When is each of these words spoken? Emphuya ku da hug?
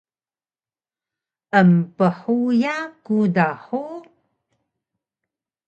Emphuya 1.59 2.75
ku 3.03 3.17
da 3.35 3.49
hug? 3.63 4.03